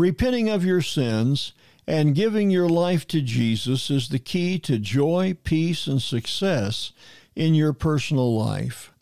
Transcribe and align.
Repenting 0.00 0.48
of 0.48 0.64
your 0.64 0.80
sins 0.80 1.52
and 1.86 2.14
giving 2.14 2.50
your 2.50 2.70
life 2.70 3.06
to 3.08 3.20
Jesus 3.20 3.90
is 3.90 4.08
the 4.08 4.18
key 4.18 4.58
to 4.60 4.78
joy, 4.78 5.36
peace, 5.44 5.86
and 5.86 6.00
success 6.00 6.92
in 7.36 7.52
your 7.52 7.74
personal 7.74 8.34
life. 8.34 8.94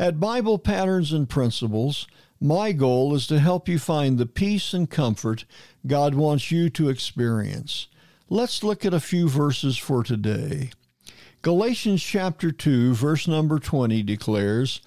At 0.00 0.18
Bible 0.18 0.58
Patterns 0.58 1.12
and 1.12 1.28
Principles, 1.28 2.08
my 2.40 2.72
goal 2.72 3.14
is 3.14 3.28
to 3.28 3.38
help 3.38 3.68
you 3.68 3.78
find 3.78 4.18
the 4.18 4.26
peace 4.26 4.74
and 4.74 4.90
comfort 4.90 5.44
God 5.86 6.16
wants 6.16 6.50
you 6.50 6.68
to 6.70 6.88
experience. 6.88 7.86
Let's 8.28 8.64
look 8.64 8.84
at 8.84 8.92
a 8.92 8.98
few 8.98 9.28
verses 9.28 9.78
for 9.78 10.02
today. 10.02 10.70
Galatians 11.42 12.02
chapter 12.02 12.50
2, 12.50 12.94
verse 12.94 13.28
number 13.28 13.60
20 13.60 14.02
declares, 14.02 14.80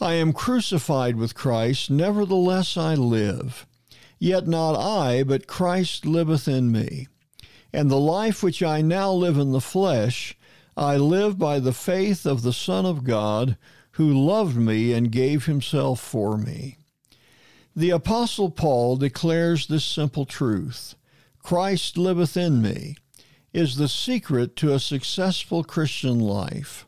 I 0.00 0.14
am 0.14 0.32
crucified 0.32 1.14
with 1.14 1.36
Christ, 1.36 1.92
nevertheless 1.92 2.76
I 2.76 2.94
live. 2.94 3.68
Yet 4.20 4.46
not 4.46 4.76
I, 4.76 5.22
but 5.22 5.46
Christ 5.46 6.04
liveth 6.04 6.46
in 6.46 6.70
me. 6.70 7.08
And 7.72 7.90
the 7.90 7.98
life 7.98 8.42
which 8.42 8.62
I 8.62 8.82
now 8.82 9.10
live 9.10 9.38
in 9.38 9.52
the 9.52 9.62
flesh, 9.62 10.36
I 10.76 10.98
live 10.98 11.38
by 11.38 11.58
the 11.58 11.72
faith 11.72 12.26
of 12.26 12.42
the 12.42 12.52
Son 12.52 12.84
of 12.84 13.02
God, 13.02 13.56
who 13.92 14.12
loved 14.12 14.56
me 14.56 14.92
and 14.92 15.10
gave 15.10 15.46
himself 15.46 16.00
for 16.00 16.36
me. 16.36 16.76
The 17.74 17.90
Apostle 17.90 18.50
Paul 18.50 18.96
declares 18.96 19.66
this 19.66 19.84
simple 19.84 20.26
truth 20.26 20.96
Christ 21.42 21.96
liveth 21.96 22.36
in 22.36 22.60
me, 22.60 22.96
is 23.54 23.76
the 23.76 23.88
secret 23.88 24.54
to 24.56 24.74
a 24.74 24.78
successful 24.78 25.64
Christian 25.64 26.20
life. 26.20 26.86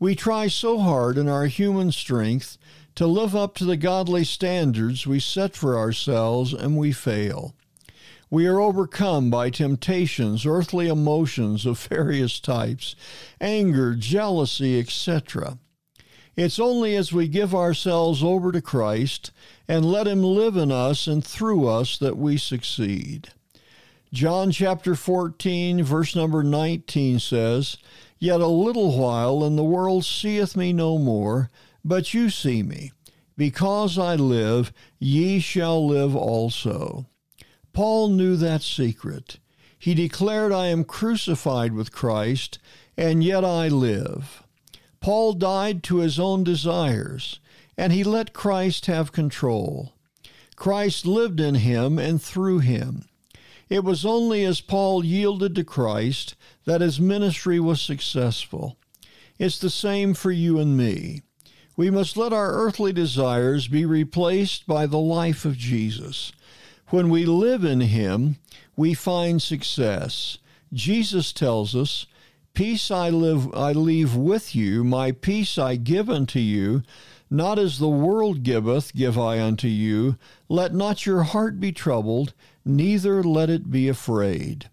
We 0.00 0.14
try 0.14 0.48
so 0.48 0.78
hard 0.78 1.18
in 1.18 1.28
our 1.28 1.44
human 1.44 1.92
strength 1.92 2.56
to 2.94 3.06
live 3.06 3.36
up 3.36 3.54
to 3.56 3.66
the 3.66 3.76
godly 3.76 4.24
standards 4.24 5.06
we 5.06 5.20
set 5.20 5.54
for 5.54 5.76
ourselves, 5.76 6.54
and 6.54 6.78
we 6.78 6.90
fail. 6.90 7.54
We 8.30 8.46
are 8.46 8.60
overcome 8.60 9.28
by 9.28 9.50
temptations, 9.50 10.46
earthly 10.46 10.88
emotions 10.88 11.66
of 11.66 11.78
various 11.90 12.40
types, 12.40 12.96
anger, 13.42 13.94
jealousy, 13.94 14.80
etc. 14.80 15.58
It's 16.34 16.58
only 16.58 16.96
as 16.96 17.12
we 17.12 17.28
give 17.28 17.54
ourselves 17.54 18.24
over 18.24 18.52
to 18.52 18.62
Christ 18.62 19.32
and 19.68 19.84
let 19.84 20.06
Him 20.06 20.22
live 20.22 20.56
in 20.56 20.72
us 20.72 21.06
and 21.06 21.22
through 21.22 21.68
us 21.68 21.98
that 21.98 22.16
we 22.16 22.38
succeed. 22.38 23.28
John 24.14 24.50
chapter 24.50 24.94
14, 24.94 25.84
verse 25.84 26.16
number 26.16 26.42
19 26.42 27.20
says, 27.20 27.76
Yet 28.20 28.40
a 28.40 28.46
little 28.46 28.96
while, 28.96 29.42
and 29.42 29.58
the 29.58 29.64
world 29.64 30.04
seeth 30.04 30.54
me 30.54 30.72
no 30.72 30.96
more 30.96 31.50
but 31.84 32.14
you 32.14 32.30
see 32.30 32.62
me. 32.62 32.92
Because 33.36 33.98
I 33.98 34.16
live, 34.16 34.72
ye 34.98 35.40
shall 35.40 35.86
live 35.86 36.14
also. 36.14 37.06
Paul 37.72 38.08
knew 38.08 38.36
that 38.36 38.62
secret. 38.62 39.38
He 39.78 39.94
declared, 39.94 40.52
I 40.52 40.66
am 40.66 40.84
crucified 40.84 41.72
with 41.72 41.92
Christ, 41.92 42.58
and 42.96 43.24
yet 43.24 43.44
I 43.44 43.68
live. 43.68 44.42
Paul 45.00 45.32
died 45.32 45.82
to 45.84 45.98
his 45.98 46.18
own 46.18 46.44
desires, 46.44 47.40
and 47.78 47.92
he 47.92 48.04
let 48.04 48.34
Christ 48.34 48.86
have 48.86 49.12
control. 49.12 49.94
Christ 50.56 51.06
lived 51.06 51.40
in 51.40 51.54
him 51.54 51.98
and 51.98 52.20
through 52.20 52.58
him. 52.58 53.06
It 53.70 53.84
was 53.84 54.04
only 54.04 54.44
as 54.44 54.60
Paul 54.60 55.04
yielded 55.04 55.54
to 55.54 55.64
Christ 55.64 56.34
that 56.66 56.82
his 56.82 57.00
ministry 57.00 57.58
was 57.58 57.80
successful. 57.80 58.76
It's 59.38 59.58
the 59.58 59.70
same 59.70 60.12
for 60.12 60.30
you 60.30 60.58
and 60.58 60.76
me. 60.76 61.22
We 61.76 61.88
must 61.88 62.16
let 62.18 62.32
our 62.32 62.52
earthly 62.52 62.92
desires 62.92 63.68
be 63.68 63.86
replaced 63.86 64.66
by 64.66 64.84
the 64.84 64.98
life 64.98 65.46
of 65.46 65.56
Jesus. 65.56 66.32
When 66.88 67.08
we 67.08 67.24
live 67.24 67.64
in 67.64 67.80
Him, 67.80 68.36
we 68.76 68.92
find 68.92 69.40
success. 69.40 70.38
Jesus 70.72 71.32
tells 71.32 71.74
us, 71.74 72.06
Peace 72.52 72.90
I 72.90 73.08
live 73.08 73.54
I 73.54 73.72
leave 73.72 74.16
with 74.16 74.54
you, 74.54 74.82
my 74.82 75.12
peace 75.12 75.56
I 75.56 75.76
give 75.76 76.10
unto 76.10 76.40
you, 76.40 76.82
not 77.30 77.58
as 77.58 77.78
the 77.78 77.88
world 77.88 78.42
giveth, 78.42 78.92
give 78.94 79.16
I 79.16 79.40
unto 79.40 79.68
you. 79.68 80.16
Let 80.48 80.74
not 80.74 81.06
your 81.06 81.22
heart 81.22 81.60
be 81.60 81.70
troubled, 81.70 82.34
neither 82.64 83.22
let 83.22 83.48
it 83.48 83.70
be 83.70 83.88
afraid. 83.88 84.68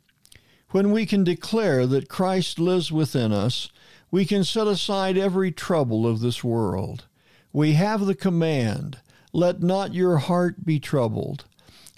When 0.72 0.92
we 0.92 1.06
can 1.06 1.24
declare 1.24 1.86
that 1.86 2.10
Christ 2.10 2.60
lives 2.60 2.92
within 2.92 3.32
us, 3.32 3.70
we 4.10 4.26
can 4.26 4.44
set 4.44 4.68
aside 4.68 5.18
every 5.18 5.52
trouble 5.52 6.08
of 6.08 6.20
this 6.20 6.44
world. 6.44 7.06
We 7.54 7.74
have 7.74 8.06
the 8.06 8.16
command, 8.16 9.00
let 9.32 9.62
not 9.62 9.94
your 9.94 10.18
heart 10.18 10.66
be 10.66 10.80
troubled. 10.80 11.46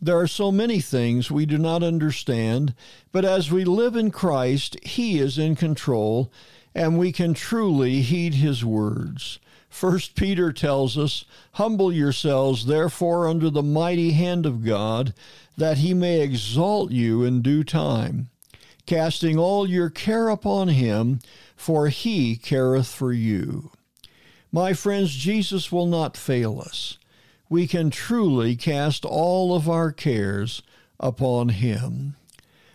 There 0.01 0.19
are 0.19 0.27
so 0.27 0.51
many 0.51 0.81
things 0.81 1.31
we 1.31 1.45
do 1.45 1.57
not 1.57 1.83
understand, 1.83 2.73
but 3.11 3.25
as 3.25 3.51
we 3.51 3.63
live 3.63 3.95
in 3.95 4.11
Christ, 4.11 4.77
He 4.83 5.19
is 5.19 5.37
in 5.37 5.55
control, 5.55 6.31
and 6.75 6.97
we 6.97 7.11
can 7.11 7.33
truly 7.33 8.01
heed 8.01 8.35
His 8.35 8.63
words. 8.63 9.39
First 9.69 10.15
Peter 10.15 10.51
tells 10.51 10.97
us, 10.97 11.25
Humble 11.53 11.91
yourselves, 11.91 12.65
therefore, 12.65 13.27
under 13.27 13.49
the 13.49 13.63
mighty 13.63 14.11
hand 14.11 14.45
of 14.45 14.65
God, 14.65 15.13
that 15.57 15.77
He 15.77 15.93
may 15.93 16.21
exalt 16.21 16.91
you 16.91 17.23
in 17.23 17.41
due 17.41 17.63
time 17.63 18.29
casting 18.89 19.37
all 19.37 19.69
your 19.69 19.87
care 19.91 20.29
upon 20.29 20.67
him, 20.69 21.19
for 21.55 21.89
he 21.89 22.35
careth 22.35 22.87
for 22.87 23.13
you. 23.13 23.69
My 24.51 24.73
friends, 24.73 25.13
Jesus 25.13 25.71
will 25.71 25.85
not 25.85 26.17
fail 26.17 26.59
us. 26.59 26.97
We 27.49 27.67
can 27.67 27.91
truly 27.91 28.55
cast 28.55 29.05
all 29.05 29.55
of 29.55 29.69
our 29.69 29.91
cares 29.91 30.63
upon 30.99 31.49
him. 31.49 32.15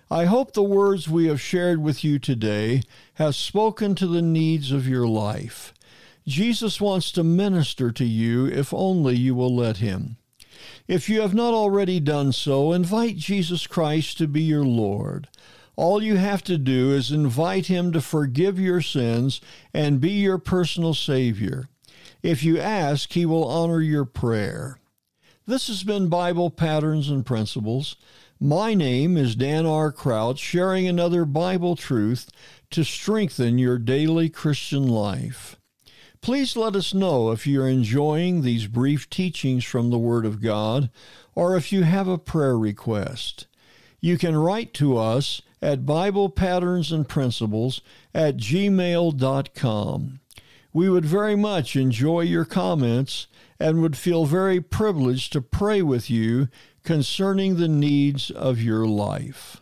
I 0.09 0.27
hope 0.27 0.53
the 0.53 0.63
words 0.63 1.09
we 1.09 1.27
have 1.27 1.41
shared 1.41 1.83
with 1.83 2.05
you 2.05 2.21
today 2.21 2.83
have 3.15 3.35
spoken 3.35 3.97
to 3.97 4.07
the 4.07 4.23
needs 4.23 4.71
of 4.71 4.87
your 4.87 5.09
life. 5.09 5.75
Jesus 6.27 6.81
wants 6.81 7.13
to 7.13 7.23
minister 7.23 7.91
to 7.93 8.05
you 8.05 8.47
if 8.47 8.73
only 8.73 9.17
you 9.17 9.35
will 9.35 9.55
let 9.55 9.79
him. 9.79 10.17
If 10.89 11.09
you 11.09 11.21
have 11.21 11.35
not 11.35 11.55
already 11.55 12.01
done 12.01 12.33
so, 12.33 12.73
invite 12.73 13.17
Jesus 13.17 13.67
Christ 13.67 14.19
to 14.19 14.27
be 14.27 14.43
your 14.43 14.65
Lord. 14.65 15.29
All 15.77 16.03
you 16.03 16.17
have 16.17 16.43
to 16.45 16.57
do 16.57 16.93
is 16.93 17.11
invite 17.11 17.67
Him 17.67 17.93
to 17.93 18.01
forgive 18.01 18.61
your 18.61 18.81
sins 18.81 19.41
and 19.73 20.01
be 20.01 20.13
your 20.13 20.39
personal 20.39 20.95
Savior. 20.95 21.69
If 22.23 22.45
you 22.45 22.59
ask, 22.61 23.13
He 23.13 23.27
will 23.27 23.47
honor 23.49 23.81
your 23.81 24.05
prayer. 24.05 24.79
This 25.47 25.67
has 25.67 25.83
been 25.83 26.09
Bible 26.09 26.51
Patterns 26.51 27.11
and 27.11 27.27
Principles. 27.27 27.97
My 28.41 28.75
name 28.75 29.17
is 29.17 29.35
Dan 29.35 29.67
R. 29.67 29.91
Crouch, 29.91 30.39
sharing 30.39 30.87
another 30.87 31.25
Bible 31.25 31.77
truth 31.77 32.31
to 32.71 32.85
strengthen 32.85 33.59
your 33.59 33.79
daily 33.79 34.29
Christian 34.29 34.87
life. 34.87 35.57
Please 36.25 36.57
let 36.57 36.75
us 36.75 36.95
know 36.95 37.33
if 37.33 37.47
you're 37.47 37.69
enjoying 37.69 38.41
these 38.41 38.67
brief 38.67 39.11
teachings 39.11 39.63
from 39.63 39.91
the 39.91 39.99
Word 39.99 40.25
of 40.25 40.41
God 40.41 40.89
or 41.35 41.55
if 41.55 41.71
you 41.71 41.83
have 41.83 42.09
a 42.09 42.17
prayer 42.17 42.57
request. 42.57 43.47
You 44.01 44.17
can 44.17 44.35
write 44.35 44.73
to 44.73 44.97
us 44.97 45.43
at 45.61 45.85
Bible 45.85 46.31
Patterns 46.31 46.91
and 46.91 47.07
Principles 47.07 47.83
at 48.15 48.39
gmail.com. 48.39 50.21
We 50.73 50.89
would 50.89 51.05
very 51.05 51.37
much 51.37 51.77
enjoy 51.77 52.21
your 52.21 52.47
comments 52.47 53.27
and 53.61 53.83
would 53.83 53.99
feel 53.99 54.25
very 54.25 54.63
privileged 54.63 55.31
to 55.35 55.43
pray 55.43 55.83
with 55.83 56.09
you 56.09 56.49
concerning 56.85 57.57
the 57.57 57.69
needs 57.69 58.31
of 58.31 58.63
your 58.63 58.87
life. 58.87 59.61